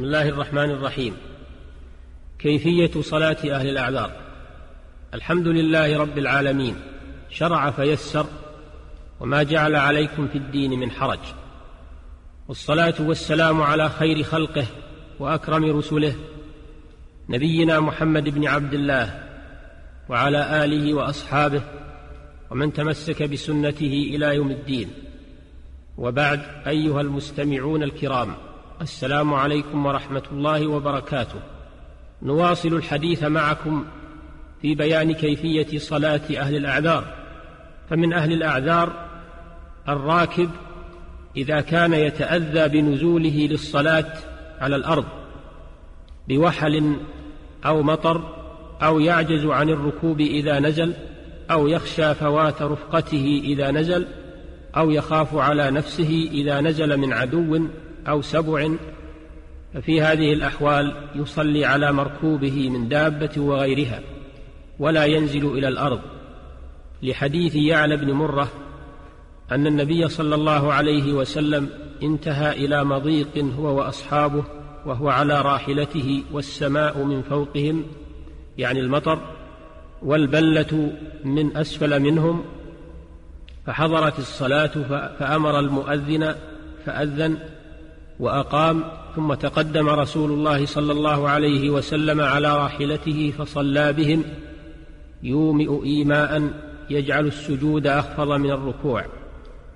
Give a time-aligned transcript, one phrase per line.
[0.00, 1.16] بسم الله الرحمن الرحيم.
[2.38, 4.12] كيفية صلاة أهل الأعذار؟
[5.14, 6.76] الحمد لله رب العالمين.
[7.30, 8.26] شرع فيسر
[9.20, 11.18] وما جعل عليكم في الدين من حرج.
[12.48, 14.66] والصلاة والسلام على خير خلقه
[15.18, 16.14] وأكرم رسله
[17.28, 19.24] نبينا محمد بن عبد الله
[20.08, 21.62] وعلى آله وأصحابه
[22.50, 24.90] ومن تمسك بسنته إلى يوم الدين.
[25.98, 28.49] وبعد أيها المستمعون الكرام
[28.80, 31.40] السلام عليكم ورحمة الله وبركاته.
[32.22, 33.84] نواصل الحديث معكم
[34.62, 37.04] في بيان كيفية صلاة أهل الأعذار.
[37.90, 39.08] فمن أهل الأعذار
[39.88, 40.50] الراكب
[41.36, 44.12] إذا كان يتأذى بنزوله للصلاة
[44.60, 45.04] على الأرض
[46.28, 46.96] بوحل
[47.66, 48.22] أو مطر
[48.82, 50.94] أو يعجز عن الركوب إذا نزل
[51.50, 54.06] أو يخشى فوات رفقته إذا نزل
[54.76, 57.60] أو يخاف على نفسه إذا نزل من عدو
[58.08, 58.68] أو سبع
[59.74, 64.00] ففي هذه الأحوال يصلي على مركوبه من دابة وغيرها
[64.78, 66.00] ولا ينزل إلى الأرض.
[67.02, 68.48] لحديث يعلى بن مرة
[69.52, 71.68] أن النبي صلى الله عليه وسلم
[72.02, 74.44] انتهى إلى مضيق هو وأصحابه
[74.86, 77.84] وهو على راحلته والسماء من فوقهم
[78.58, 79.18] يعني المطر
[80.02, 80.92] والبلة
[81.24, 82.44] من أسفل منهم
[83.66, 84.72] فحضرت الصلاة
[85.18, 86.34] فأمر المؤذن
[86.86, 87.38] فأذن
[88.20, 88.84] وأقام
[89.16, 94.24] ثم تقدم رسول الله صلى الله عليه وسلم على راحلته فصلى بهم
[95.22, 96.52] يومئ إيماء
[96.90, 99.04] يجعل السجود أخفض من الركوع.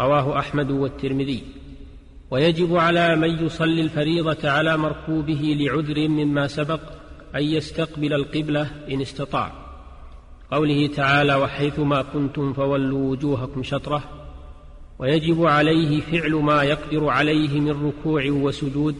[0.00, 1.42] رواه أحمد والترمذي.
[2.30, 6.80] ويجب على من يصلي الفريضة على مركوبه لعذر مما سبق
[7.34, 9.52] أن يستقبل القبلة إن استطاع.
[10.50, 14.17] قوله تعالى وحيثما كنتم فولوا وجوهكم شطرة
[14.98, 18.96] ويجب عليه فعل ما يقدر عليه من ركوع وسجود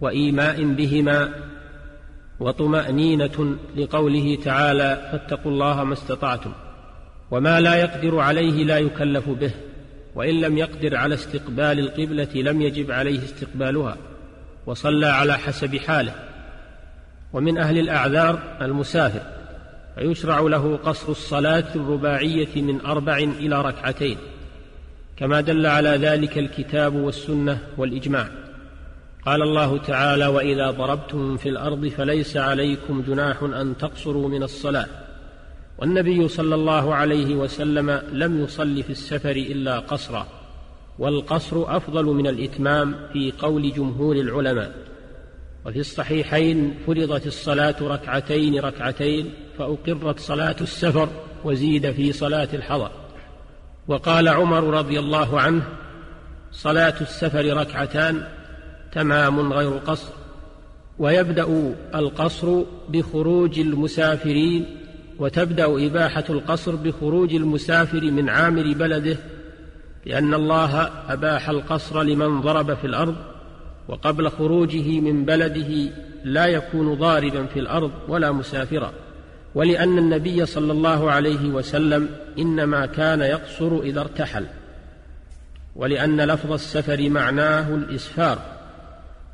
[0.00, 1.34] وإيماء بهما
[2.40, 6.52] وطمأنينة لقوله تعالى فاتقوا الله ما استطعتم
[7.30, 9.50] وما لا يقدر عليه لا يكلف به
[10.14, 13.96] وإن لم يقدر على استقبال القبلة لم يجب عليه استقبالها
[14.66, 16.14] وصلى على حسب حاله
[17.32, 19.22] ومن أهل الأعذار المسافر
[19.94, 24.16] فيشرع له قصر الصلاة الرباعية من أربع إلى ركعتين
[25.16, 28.28] كما دل على ذلك الكتاب والسنة والإجماع.
[29.26, 34.86] قال الله تعالى وإذا ضربتم في الأرض فليس عليكم جناح أن تقصروا من الصلاة.
[35.78, 40.26] والنبي صلى الله عليه وسلم لم يصل في السفر إلا قصرا.
[40.98, 44.74] والقصر أفضل من الإتمام في قول جمهور العلماء.
[45.66, 51.08] وفي الصحيحين فرضت الصلاة ركعتين ركعتين فأقرت صلاة السفر
[51.44, 53.03] وزيد في صلاة الحضر.
[53.88, 55.62] وقال عمر رضي الله عنه
[56.52, 58.26] صلاة السفر ركعتان
[58.92, 60.12] تمام غير قصر
[60.98, 64.66] ويبدأ القصر بخروج المسافرين
[65.18, 69.16] وتبدأ إباحة القصر بخروج المسافر من عامر بلده
[70.06, 73.16] لأن الله أباح القصر لمن ضرب في الأرض
[73.88, 75.92] وقبل خروجه من بلده
[76.24, 78.92] لا يكون ضاربا في الأرض ولا مسافرا.
[79.54, 84.46] ولأن النبي صلى الله عليه وسلم إنما كان يقصر إذا ارتحل
[85.76, 88.38] ولأن لفظ السفر معناه الإسفار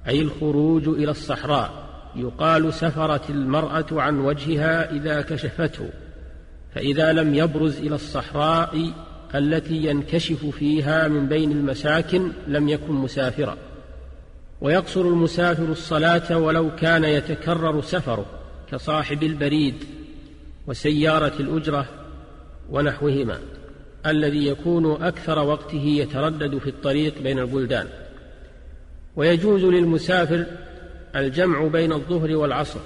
[0.08, 5.90] أي الخروج إلى الصحراء يقال سفرت المرأة عن وجهها إذا كشفته
[6.74, 8.92] فإذا لم يبرز إلى الصحراء
[9.34, 13.56] التي ينكشف فيها من بين المساكن لم يكن مسافرا.
[14.60, 18.26] ويقصر المسافر الصلاة ولو كان يتكرر سفره
[18.70, 19.74] كصاحب البريد.
[20.70, 21.86] وسيارة الأجرة
[22.70, 23.38] ونحوهما
[24.06, 27.86] الذي يكون أكثر وقته يتردد في الطريق بين البلدان.
[29.16, 30.44] ويجوز للمسافر
[31.16, 32.80] الجمع بين الظهر والعصر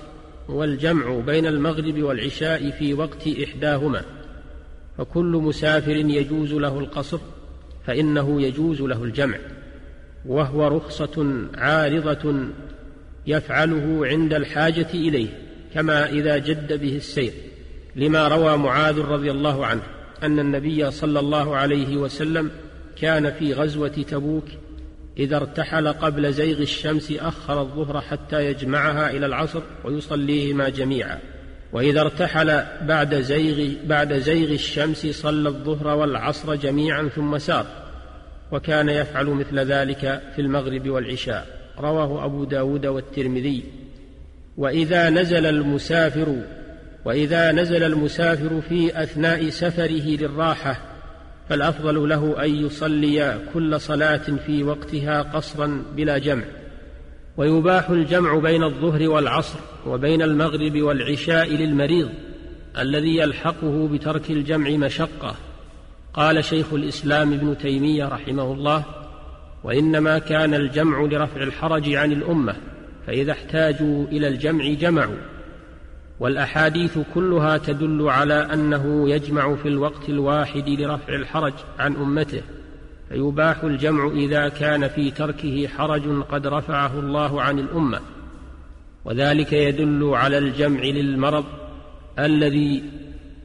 [0.49, 4.03] والجمع بين المغرب والعشاء في وقت إحداهما.
[4.99, 7.19] فكل مسافر يجوز له القصر
[7.87, 9.39] فإنه يجوز له الجمع.
[10.27, 12.35] وهو رخصة عارضة
[13.27, 15.29] يفعله عند الحاجة إليه
[15.75, 17.33] كما إذا جد به السير.
[17.97, 19.83] لما روى معاذ رضي الله عنه
[20.23, 22.51] أن النبي صلى الله عليه وسلم
[23.01, 24.45] كان في غزوة تبوك
[25.19, 31.19] إذا ارتحل قبل زيغ الشمس أخر الظهر حتى يجمعها إلى العصر ويصليهما جميعا.
[31.73, 37.67] وإذا ارتحل بعد زيغ بعد زيغ الشمس صلى الظهر والعصر جميعا ثم سار
[38.53, 41.47] وكان يفعل مثل ذلك في المغرب والعشاء.
[41.79, 43.65] رواه أبو داود والترمذي.
[44.57, 46.37] وإذا نزل المسافر
[47.05, 50.81] وإذا نزل المسافر في أثناء سفره للراحة
[51.49, 56.45] فالأفضل له أن يصلي كل صلاة في وقتها قصرا بلا جمع.
[57.37, 62.09] ويباح الجمع بين الظهر والعصر وبين المغرب والعشاء للمريض
[62.79, 65.37] الذي يلحقه بترك الجمع مشقة.
[66.15, 68.85] قال شيخ الإسلام ابن تيمية رحمه الله
[69.65, 72.57] وإنما كان الجمع لرفع الحرج عن الأمة
[73.07, 75.34] فإذا احتاجوا إلى الجمع جمعوا.
[76.21, 82.43] والأحاديث كلها تدل على أنه يجمع في الوقت الواحد لرفع الحرج عن أمته
[83.09, 88.01] فيباح الجمع إذا كان في تركه حرج قد رفعه الله عن الأمة.
[89.05, 91.45] وذلك يدل على الجمع للمرض
[92.19, 92.83] الذي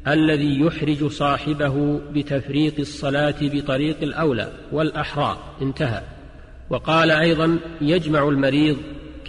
[0.08, 5.38] الذي يحرج صاحبه بتفريط الصلاة بطريق الأولى والأحرى.
[5.62, 6.02] انتهى.
[6.70, 8.78] وقال أيضا يجمع المريض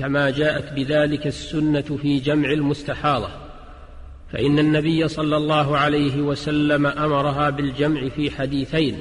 [0.00, 3.28] كما جاءت بذلك السنة في جمع المستحاضة
[4.32, 8.98] فإن النبي صلى الله عليه وسلم أمرها بالجمع في حديثين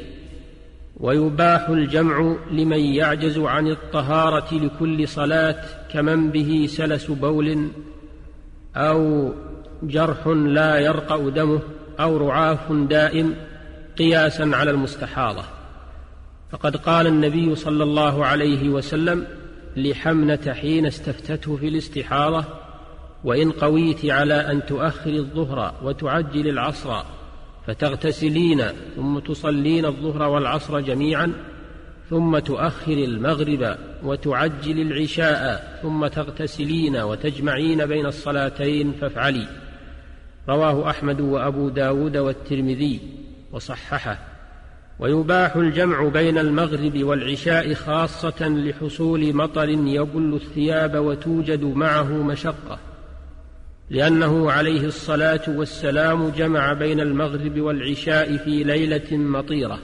[0.97, 5.63] ويباح الجمع لمن يعجز عن الطهارة لكل صلاة
[5.93, 7.67] كمن به سلس بول
[8.75, 9.33] أو
[9.83, 11.61] جرح لا يرقأ دمه
[11.99, 13.35] أو رعاف دائم
[13.97, 15.43] قياسا على المستحاضة.
[16.51, 19.38] فقد قال النبي صلى الله عليه وسلم
[19.77, 22.45] لحمنة حين استفتته في الاستحاضة
[23.23, 27.03] وإن قويت على أن تؤخر الظهر وتعجل العصر
[27.67, 28.63] فتغتسلين
[28.95, 31.33] ثم تصلين الظهر والعصر جميعا
[32.09, 39.47] ثم تؤخر المغرب وتعجل العشاء ثم تغتسلين وتجمعين بين الصلاتين فافعلي.
[40.49, 42.99] رواه أحمد وأبو داود والترمذي
[43.51, 44.28] وصححه.
[44.99, 52.79] ويباح الجمع بين المغرب والعشاء خاصة لحصول مطر يبل الثياب وتوجد معه مشقة
[53.89, 59.79] لأنه عليه الصلاة والسلام جمع بين المغرب والعشاء في ليلة مطيرة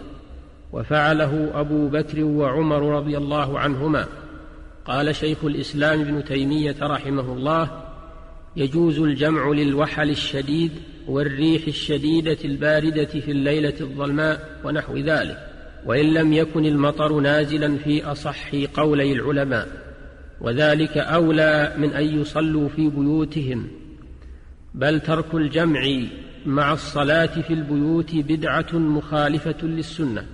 [0.74, 4.06] وفعله أبو بكر وعمر رضي الله عنهما.
[4.86, 7.84] قال شيخ الإسلام ابن تيمية رحمه الله
[8.56, 10.72] يجوز الجمع للوحل الشديد
[11.08, 15.38] والريح الشديدة الباردة في الليلة الظلماء ونحو ذلك.
[15.86, 19.68] وإن لم يكن المطر نازلا في أصح قولي العلماء.
[20.42, 23.68] وذلك أولى من أن يصلوا في بيوتهم.
[24.74, 26.02] بل ترك الجمع
[26.46, 30.26] مع الصلاة في البيوت بدعة مخالفة للسنة.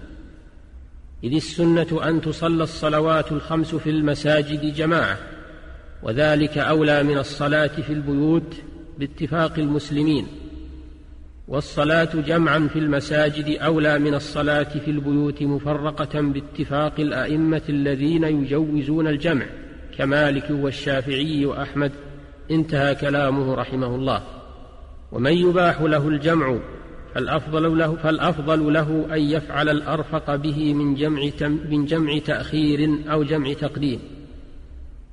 [1.24, 5.18] إذ السنة أن تصلى الصلوات الخمس في المساجد جماعة.
[6.04, 8.54] وذلك أولى من الصلاة في البيوت
[9.00, 10.28] باتفاق المسلمين.
[11.52, 19.46] والصلاة جمعا في المساجد أولى من الصلاة في البيوت مفرقة باتفاق الأئمة الذين يجوزون الجمع
[19.98, 21.92] كمالك والشافعي وأحمد.
[22.52, 24.24] انتهى كلامه رحمه الله.
[25.12, 26.58] ومن يباح له الجمع
[27.16, 31.30] فالأفضل له, فالأفضل له أن يفعل الأرفق به من جمع,
[31.70, 34.00] من جمع تأخير أو جمع تقديم.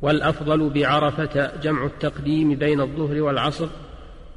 [0.02, 3.68] والأفضل بعرفة جمع التقديم بين الظهر والعصر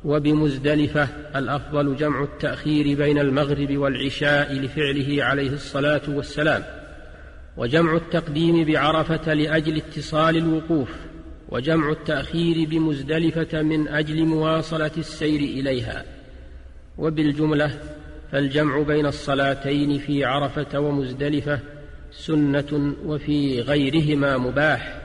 [0.06, 6.64] وبمزدلفة الأفضل جمع التأخير بين المغرب والعشاء لفعله عليه الصلاة والسلام
[7.58, 10.90] وجمع التقديم بعرفة لأجل اتصال الوقوف
[11.50, 16.06] وجمع التأخير بمزدلفة من أجل مواصلة السير إليها.
[16.98, 17.80] وبالجملة
[18.32, 21.60] فالجمع بين الصلاتين في عرفة ومزدلفة
[22.12, 25.02] سنة وفي غيرهما مباح.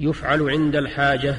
[0.00, 1.36] يفعل عند الحاجة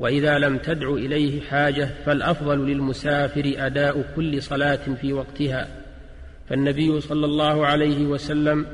[0.00, 5.68] وإذا لم تدع إليه حاجة فالأفضل للمسافر أداء كل صلاة في وقتها.
[6.48, 8.66] فالنبي صلى الله عليه وسلم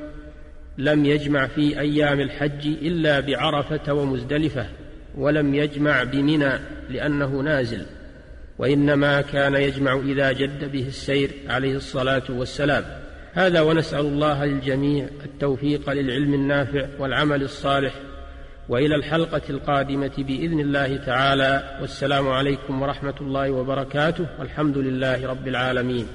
[0.78, 4.66] لم يجمع في أيام الحج إلا بعرفة ومزدلفة
[5.18, 6.52] ولم يجمع بمنى
[6.90, 7.86] لأنه نازل
[8.58, 12.84] وإنما كان يجمع إذا جد به السير عليه الصلاة والسلام.
[13.32, 17.94] هذا ونسأل الله للجميع التوفيق للعلم النافع والعمل الصالح
[18.68, 26.06] وإلى الحلقة القادمة بإذن الله تعالى والسلام عليكم ورحمة الله وبركاته والحمد لله رب العالمين.